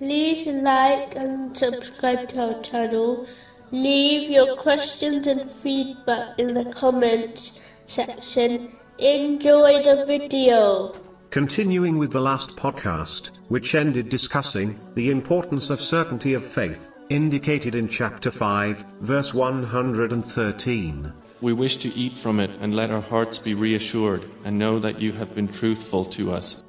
[0.00, 3.26] like and subscribe to our channel.
[3.70, 8.72] Leave your questions and feedback in the comments section.
[8.98, 10.92] Enjoy the video.
[11.30, 17.74] Continuing with the last podcast, which ended discussing the importance of certainty of faith, indicated
[17.74, 21.12] in chapter 5, verse 113.
[21.40, 25.00] We wish to eat from it and let our hearts be reassured and know that
[25.00, 26.62] you have been truthful to us.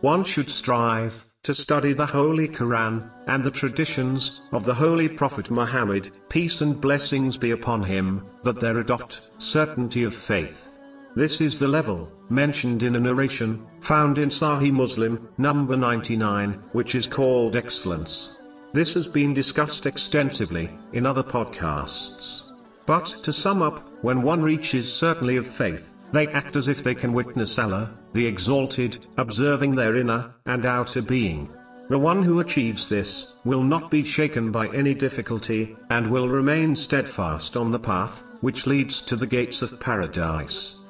[0.00, 5.50] One should strive to study the Holy Quran and the traditions of the Holy Prophet
[5.50, 10.78] Muhammad, peace and blessings be upon him, that there adopt certainty of faith.
[11.16, 16.94] This is the level mentioned in a narration found in Sahih Muslim, number 99, which
[16.94, 18.38] is called excellence.
[18.72, 22.52] This has been discussed extensively in other podcasts.
[22.86, 26.94] But to sum up, when one reaches certainty of faith, they act as if they
[26.94, 31.48] can witness Allah, the Exalted, observing their inner and outer being.
[31.88, 36.76] The one who achieves this will not be shaken by any difficulty and will remain
[36.76, 40.84] steadfast on the path which leads to the gates of paradise.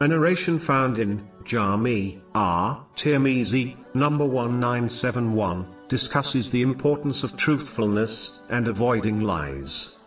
[0.00, 2.84] A narration found in Jami R.
[2.96, 9.98] Tirmizi, number 1971, discusses the importance of truthfulness and avoiding lies.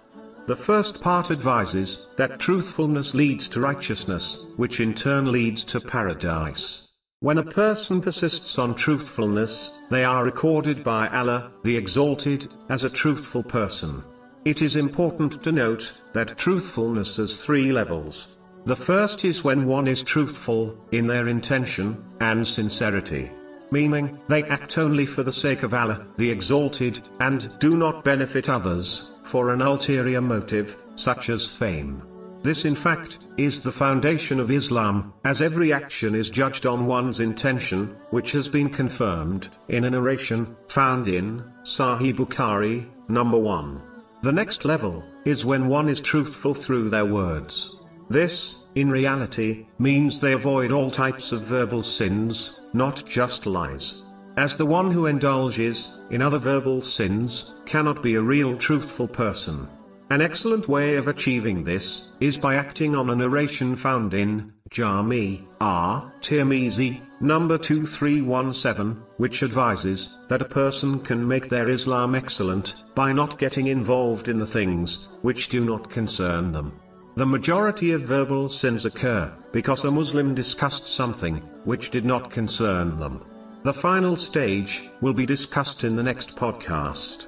[0.48, 6.92] The first part advises that truthfulness leads to righteousness, which in turn leads to paradise.
[7.22, 12.92] When a person persists on truthfulness, they are recorded by Allah, the Exalted, as a
[12.92, 14.04] truthful person.
[14.46, 18.38] It is important to note that truthfulness has three levels.
[18.66, 23.32] The first is when one is truthful in their intention and sincerity.
[23.76, 28.48] Meaning, they act only for the sake of Allah, the Exalted, and do not benefit
[28.48, 32.02] others, for an ulterior motive, such as fame.
[32.42, 37.20] This in fact, is the foundation of Islam, as every action is judged on one's
[37.20, 43.82] intention, which has been confirmed, in a narration, found in, Sahih Bukhari, number 1.
[44.22, 47.78] The next level, is when one is truthful through their words.
[48.10, 54.04] This, in reality, means they avoid all types of verbal sins, not just lies.
[54.38, 59.68] As the one who indulges in other verbal sins cannot be a real truthful person.
[60.10, 65.48] An excellent way of achieving this is by acting on a narration found in Jami
[65.62, 73.40] at-Tirmizi, number 2317, which advises that a person can make their Islam excellent by not
[73.40, 76.74] getting involved in the things which do not concern them.
[77.16, 83.00] The majority of verbal sins occur because a Muslim discussed something which did not concern
[83.00, 83.22] them.
[83.64, 87.28] The final stage will be discussed in the next podcast.